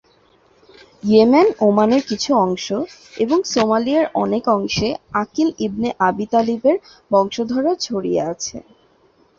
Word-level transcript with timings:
Yemen, 1.03 1.47
ওমানের 1.67 2.03
কিছু 2.09 2.29
অংশ 2.39 2.67
এবং 3.17 3.37
সোমালিয়ার 3.51 4.07
অনেক 4.15 4.43
অংশে 4.55 4.89
আকিল 5.21 5.49
ইবনে 5.65 5.89
আবি 6.07 6.25
তালিবের 6.31 6.77
বংশধররা 7.11 7.73
ছড়িয়ে 7.85 8.21
আছে। 8.31 8.57